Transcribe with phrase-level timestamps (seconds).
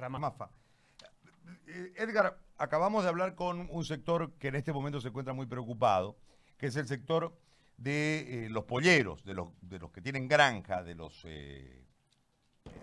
[0.00, 0.50] Ramafa.
[1.66, 5.46] Eh, Edgar, acabamos de hablar con un sector que en este momento se encuentra muy
[5.46, 6.18] preocupado,
[6.58, 7.36] que es el sector
[7.76, 11.86] de eh, los polleros, de los, de los que tienen granja, de los eh,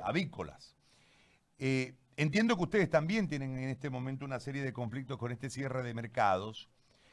[0.03, 0.75] avícolas.
[1.59, 5.83] entiendo que ustedes también tienen en este momento una serie de conflictos con este cierre
[5.83, 6.69] de mercados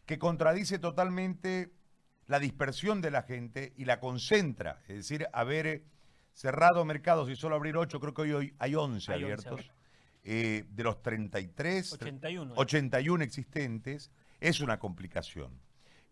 [0.06, 1.72] que contradice totalmente
[2.26, 4.80] la dispersión de la gente y la concentra.
[4.88, 5.82] Es decir, haber
[6.32, 9.70] cerrado mercados y solo abrir 8, creo que hoy hay 11 abiertos.
[10.26, 14.10] Eh, de los 33, 81, 81 existentes,
[14.40, 15.60] es una complicación.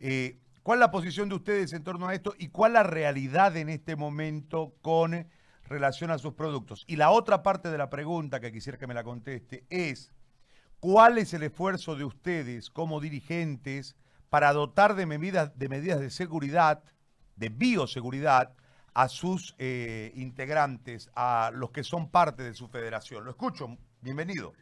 [0.00, 3.56] Eh, ¿Cuál es la posición de ustedes en torno a esto y cuál la realidad
[3.56, 5.26] en este momento con
[5.64, 6.84] relación a sus productos?
[6.86, 10.12] Y la otra parte de la pregunta que quisiera que me la conteste es,
[10.78, 13.96] ¿cuál es el esfuerzo de ustedes como dirigentes
[14.28, 16.84] para dotar de medidas de, medidas de seguridad,
[17.36, 18.54] de bioseguridad,
[18.94, 23.24] a sus eh, integrantes, a los que son parte de su federación?
[23.24, 24.52] Lo escucho, Bienvenido.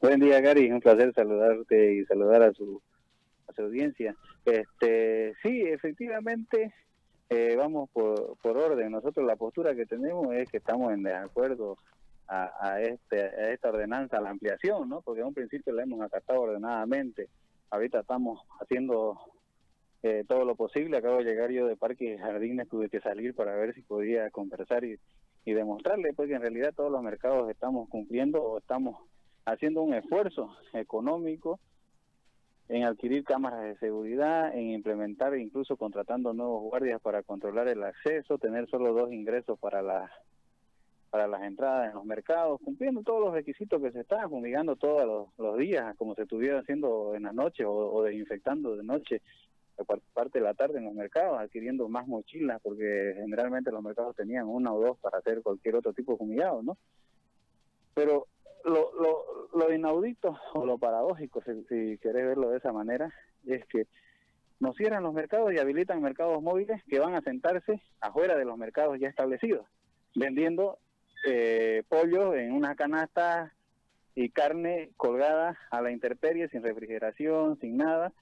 [0.00, 0.68] Buen día, Gary.
[0.72, 2.82] Un placer saludarte y saludar a su,
[3.46, 4.16] a su audiencia.
[4.44, 6.74] Este, sí, efectivamente,
[7.30, 8.90] eh, vamos por, orden.
[8.90, 11.78] Nosotros la postura que tenemos es que estamos en desacuerdo
[12.26, 15.02] a, a, este, a esta ordenanza, a la ampliación, ¿no?
[15.02, 17.28] Porque en un principio la hemos acatado ordenadamente.
[17.70, 19.20] Ahorita estamos haciendo
[20.02, 20.96] eh, todo lo posible.
[20.96, 24.84] Acabo de llegar yo de Parque Jardines, tuve que salir para ver si podía conversar
[24.84, 24.98] y
[25.46, 28.98] y demostrarle pues que en realidad todos los mercados estamos cumpliendo o estamos
[29.46, 31.60] haciendo un esfuerzo económico
[32.68, 38.38] en adquirir cámaras de seguridad, en implementar incluso contratando nuevos guardias para controlar el acceso,
[38.38, 40.10] tener solo dos ingresos para las
[41.10, 45.28] para las entradas en los mercados, cumpliendo todos los requisitos que se están fumigando todos
[45.38, 49.22] los, días, como se estuviera haciendo en la noche o, o desinfectando de noche
[49.84, 54.46] parte de la tarde en los mercados adquiriendo más mochilas porque generalmente los mercados tenían
[54.46, 56.78] una o dos para hacer cualquier otro tipo de fumigado, ¿no?
[57.94, 58.26] Pero
[58.64, 63.12] lo, lo, lo inaudito o lo paradójico, si, si querés verlo de esa manera,
[63.46, 63.86] es que
[64.58, 68.56] nos cierran los mercados y habilitan mercados móviles que van a sentarse afuera de los
[68.56, 69.66] mercados ya establecidos,
[70.14, 70.78] vendiendo
[71.26, 73.52] eh, pollo en una canasta
[74.14, 78.12] y carne colgada a la intemperie, sin refrigeración, sin nada,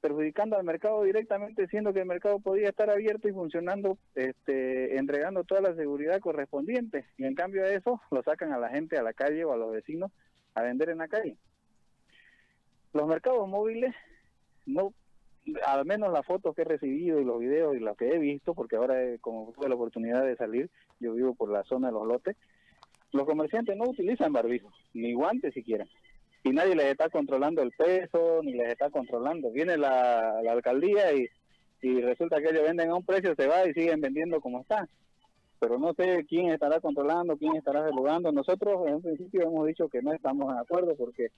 [0.00, 5.44] perjudicando al mercado directamente, siendo que el mercado podía estar abierto y funcionando, este, entregando
[5.44, 7.04] toda la seguridad correspondiente.
[7.18, 9.56] Y en cambio de eso, lo sacan a la gente a la calle o a
[9.56, 10.10] los vecinos
[10.54, 11.36] a vender en la calle.
[12.92, 13.94] Los mercados móviles,
[14.66, 14.92] no,
[15.66, 18.54] al menos las fotos que he recibido y los videos y lo que he visto,
[18.54, 22.06] porque ahora como tuve la oportunidad de salir, yo vivo por la zona de los
[22.06, 22.36] lotes,
[23.12, 25.86] los comerciantes no utilizan barbijos, ni guantes siquiera
[26.42, 29.50] y nadie les está controlando el peso, ni les está controlando.
[29.50, 31.28] Viene la, alcaldía y,
[32.00, 34.88] resulta que ellos venden a un precio, se va y siguen vendiendo como está.
[35.58, 38.32] Pero no sé quién estará controlando, quién estará relugando.
[38.32, 41.28] Nosotros en un principio hemos dicho que no estamos de acuerdo porque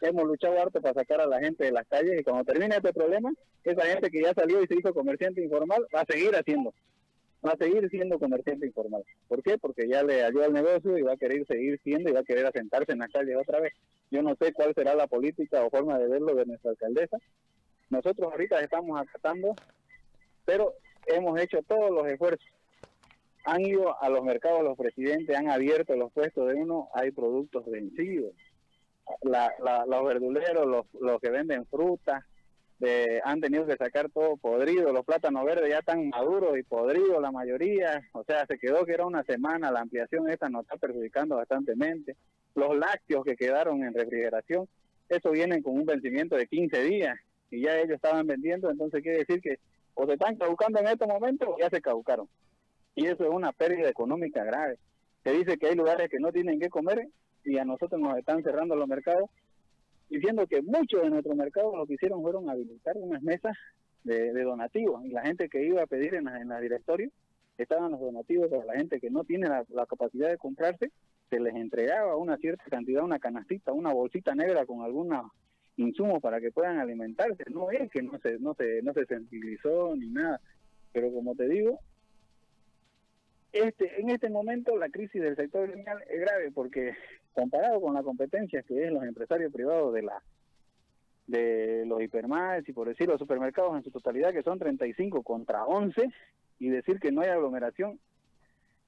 [0.00, 2.92] hemos luchado harto para sacar a la gente de las calles y cuando termine este
[2.92, 3.32] problema,
[3.64, 6.72] esa gente que ya salió y se hizo comerciante informal va a seguir haciendo
[7.44, 9.02] va a seguir siendo comerciante informal.
[9.28, 9.58] ¿Por qué?
[9.58, 12.24] Porque ya le ayuda al negocio y va a querer seguir siendo y va a
[12.24, 13.72] querer asentarse en la calle otra vez.
[14.12, 17.16] Yo no sé cuál será la política o forma de verlo de nuestra alcaldesa.
[17.88, 19.54] Nosotros ahorita estamos acatando,
[20.44, 20.74] pero
[21.06, 22.46] hemos hecho todos los esfuerzos.
[23.46, 27.64] Han ido a los mercados los presidentes, han abierto los puestos de uno, hay productos
[27.64, 28.34] vencidos.
[29.22, 29.50] La,
[29.86, 32.22] los verduleros, los, los que venden frutas,
[33.24, 37.30] han tenido que sacar todo podrido, los plátanos verdes ya están maduros y podridos la
[37.30, 41.36] mayoría, o sea, se quedó que era una semana, la ampliación esta nos está perjudicando
[41.36, 42.16] bastantemente,
[42.54, 44.68] los lácteos que quedaron en refrigeración,
[45.08, 47.18] eso viene con un vencimiento de 15 días
[47.50, 49.58] y ya ellos estaban vendiendo, entonces quiere decir que
[49.94, 52.28] o se están caducando en este momento o ya se caducaron.
[52.94, 54.78] Y eso es una pérdida económica grave.
[55.22, 57.08] Se dice que hay lugares que no tienen que comer
[57.44, 59.28] y a nosotros nos están cerrando los mercados
[60.08, 63.56] diciendo que muchos de nuestro mercado lo que hicieron fueron habilitar unas mesas
[64.04, 67.10] de, donativos y la gente que iba a pedir en la, en la directorio
[67.56, 70.90] estaban los donativos para la gente que no tiene la, capacidad de comprarse,
[71.32, 75.32] se les entregaba una cierta cantidad, una canastita, una bolsita negra con algunos
[75.76, 77.44] insumos para que puedan alimentarse.
[77.50, 80.42] No es que no se, no se, no se sensibilizó ni nada,
[80.92, 81.80] pero como te digo,
[83.50, 86.92] este, en este momento la crisis del sector gremial es grave porque
[87.32, 90.22] comparado con la competencia que es los empresarios privados de la
[91.26, 95.64] de los hipermarkets y por decir los supermercados en su totalidad que son 35 contra
[95.64, 96.10] 11
[96.58, 97.98] y decir que no hay aglomeración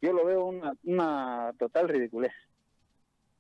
[0.05, 2.33] yo lo veo una, una total ridiculez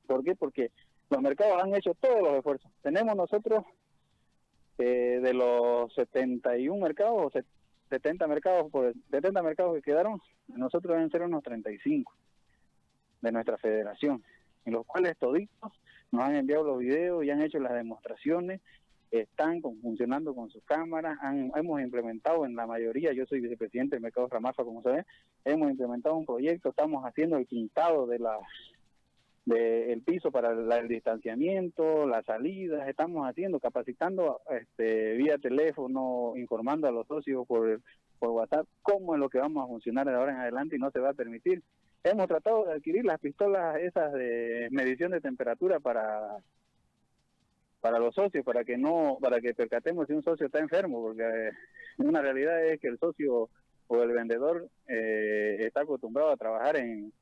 [0.06, 0.34] ¿por qué?
[0.34, 0.70] porque
[1.10, 3.64] los mercados han hecho todos los esfuerzos tenemos nosotros
[4.78, 7.32] eh, de los 71 mercados
[7.90, 12.12] 70 mercados por 70 mercados que quedaron nosotros deben ser unos 35
[13.20, 14.22] de nuestra federación
[14.64, 15.72] en los cuales toditos
[16.14, 18.60] nos han enviado los videos y han hecho las demostraciones,
[19.20, 21.18] están funcionando con sus cámaras,
[21.54, 25.04] hemos implementado en la mayoría, yo soy vicepresidente del Mercado Ramafa, como ve,
[25.44, 28.38] hemos implementado un proyecto, estamos haciendo el pintado de la
[29.44, 36.92] del piso para el distanciamiento, las salidas, estamos haciendo, capacitando este, vía teléfono, informando a
[36.92, 37.82] los socios por,
[38.18, 40.90] por WhatsApp cómo es lo que vamos a funcionar de ahora en adelante y no
[40.90, 41.62] se va a permitir.
[42.04, 46.38] Hemos tratado de adquirir las pistolas esas de medición de temperatura para
[47.84, 51.50] para los socios, para que no, para que percatemos si un socio está enfermo, porque
[51.98, 53.50] una realidad es que el socio
[53.88, 57.12] o el vendedor eh, está acostumbrado a trabajar en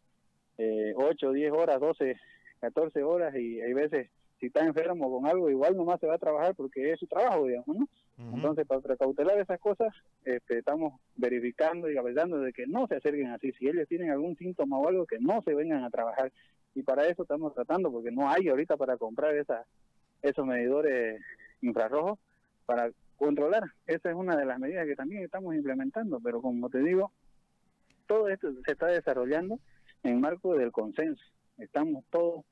[0.58, 2.16] eh, 8, 10 horas, 12,
[2.60, 6.18] 14 horas y hay veces si está enfermo con algo igual nomás se va a
[6.18, 7.88] trabajar porque es su trabajo, digamos, ¿no?
[8.32, 9.92] Entonces, para precautelar esas cosas,
[10.24, 13.50] este, estamos verificando y avisando de que no se acerquen así.
[13.58, 16.30] Si ellos tienen algún síntoma o algo, que no se vengan a trabajar.
[16.72, 19.66] Y para eso estamos tratando, porque no hay ahorita para comprar esas
[20.22, 21.20] esos medidores
[21.60, 22.18] infrarrojos
[22.66, 23.64] para controlar.
[23.86, 27.12] Esa es una de las medidas que también estamos implementando, pero como te digo,
[28.06, 29.58] todo esto se está desarrollando
[30.02, 31.22] en marco del consenso.
[31.58, 32.44] Estamos todos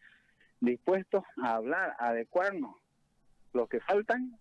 [0.60, 2.76] dispuestos a hablar, a adecuarnos.
[3.52, 4.38] Los que faltan,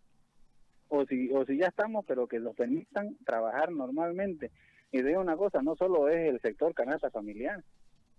[0.89, 4.51] o si, o si ya estamos, pero que los permitan trabajar normalmente.
[4.91, 7.63] Y de una cosa, no solo es el sector canasta familiar,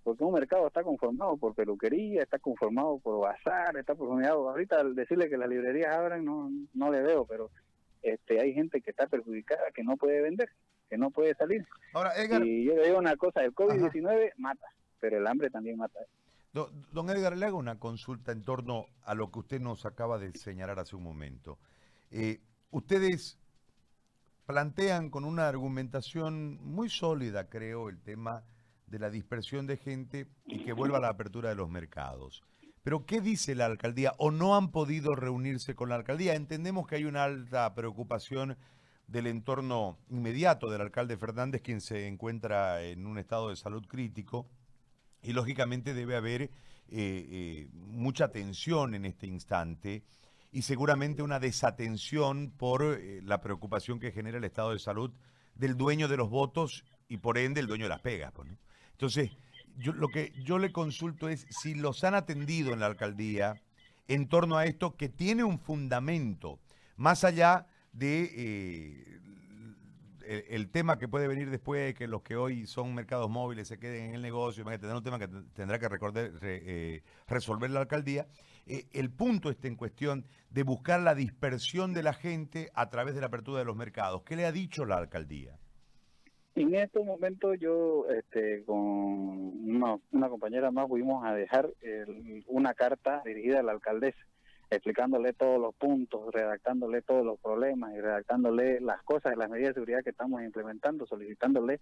[0.03, 4.95] porque un mercado está conformado por peluquería, está conformado por bazar, está conformado, ahorita al
[4.95, 7.51] decirle que las librerías abran no, no le veo, pero
[8.03, 10.51] este hay gente que está perjudicada, que no puede vender,
[10.89, 11.67] que no puede salir.
[11.93, 14.67] Ahora, Edgar, y yo le digo una cosa, el COVID-19 mata,
[14.99, 16.01] pero el hambre también mata.
[16.53, 20.33] Don, Edgar, le hago una consulta en torno a lo que usted nos acaba de
[20.33, 21.59] señalar hace un momento.
[22.11, 22.41] Eh,
[22.73, 23.39] ustedes
[24.47, 28.43] plantean con una argumentación muy sólida, creo, el tema
[28.91, 32.43] de la dispersión de gente y que vuelva a la apertura de los mercados.
[32.83, 34.15] Pero ¿qué dice la alcaldía?
[34.19, 36.35] ¿O no han podido reunirse con la alcaldía?
[36.35, 38.57] Entendemos que hay una alta preocupación
[39.07, 44.49] del entorno inmediato del alcalde Fernández, quien se encuentra en un estado de salud crítico,
[45.23, 46.51] y lógicamente debe haber eh,
[46.89, 50.03] eh, mucha tensión en este instante
[50.53, 55.13] y seguramente una desatención por eh, la preocupación que genera el estado de salud
[55.55, 58.33] del dueño de los votos y por ende el dueño de las pegas.
[58.33, 58.49] Pues,
[59.01, 59.31] entonces,
[59.79, 63.55] yo, lo que yo le consulto es si los han atendido en la alcaldía
[64.09, 66.61] en torno a esto que tiene un fundamento,
[66.99, 68.31] más allá de
[70.23, 73.69] eh, el, tema que puede venir después, de que los que hoy son mercados móviles
[73.69, 75.89] se queden en el negocio, tendrá un tema que tendrá que
[76.43, 78.29] eh, resolver la alcaldía.
[78.67, 83.15] Eh, el punto está en cuestión de buscar la dispersión de la gente a través
[83.15, 84.25] de la apertura de los mercados.
[84.27, 85.59] ¿Qué le ha dicho la alcaldía?
[86.61, 91.71] En estos momentos yo este, con una, compañera más fuimos a dejar
[92.49, 94.19] una carta dirigida a la alcaldesa
[94.69, 99.75] explicándole todos los puntos, redactándole todos los problemas y redactándole las cosas, las medidas de
[99.75, 101.81] seguridad que estamos implementando, solicitándole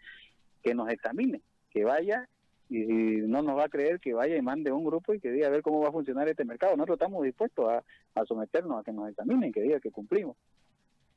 [0.62, 2.28] que nos examine, que vaya
[2.70, 5.48] y no nos va a creer que vaya y mande un grupo y que diga
[5.48, 6.76] a ver cómo va a funcionar este mercado.
[6.76, 7.82] Nosotros estamos dispuestos a,
[8.14, 10.36] a someternos a que nos examinen, que diga que cumplimos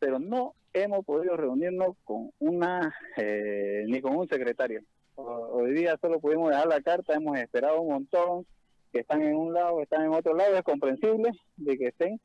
[0.01, 4.81] pero no hemos podido reunirnos con una eh, ni con un secretario.
[5.15, 8.45] Hoy día solo pudimos dejar la carta, hemos esperado un montón,
[8.91, 12.19] que están en un lado, están en otro lado, es comprensible de que estén,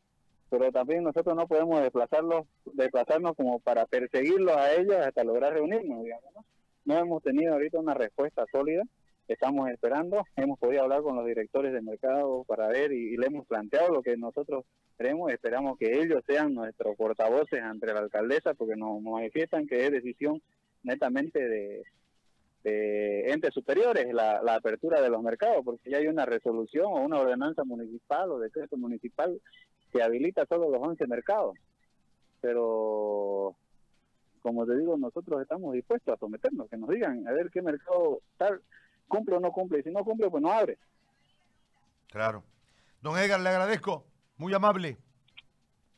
[0.49, 6.03] pero también nosotros no podemos desplazarlos, desplazarnos como para perseguirlos a ellos hasta lograr reunirnos,
[6.03, 6.35] digamos.
[6.35, 6.45] ¿no?
[6.87, 8.83] no hemos tenido ahorita una respuesta sólida
[9.29, 10.25] estamos esperando.
[10.37, 14.03] Hemos podido hablar con los directores de mercado para ver y, le hemos planteado lo
[14.03, 14.65] que nosotros
[14.97, 15.33] queremos.
[15.33, 20.41] Esperamos que ellos sean nuestros portavoces ante la alcaldesa porque nos manifiestan que es decisión
[20.83, 21.83] netamente de,
[22.65, 27.65] entes superiores la, apertura de los mercados, porque ya hay una resolución o una ordenanza
[27.65, 29.41] municipal o decreto municipal
[29.93, 31.57] que habilita todos los 11 mercados.
[32.41, 33.55] Pero
[34.43, 38.21] como te digo, nosotros estamos dispuestos a someternos, que nos digan a ver qué mercado
[38.37, 38.61] tal
[39.09, 39.81] cumple o no cumple.
[39.81, 40.79] Y si no cumple, pues no abre.
[42.09, 42.45] Claro.
[43.01, 44.07] Don Edgar, le agradezco.
[44.37, 44.97] Muy amable.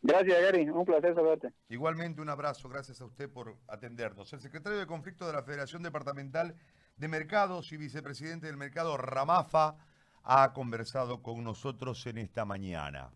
[0.02, 0.68] Gracias, Gary.
[0.68, 1.52] Un placer saludarte.
[1.68, 2.68] Igualmente, un abrazo.
[2.68, 4.32] Gracias a usted por atendernos.
[4.32, 6.54] El secretario de Conflicto de la Federación Departamental
[6.96, 9.76] de Mercados y vicepresidente del mercado Ramafa
[10.22, 13.10] ha conversado con nosotros en esta mañana.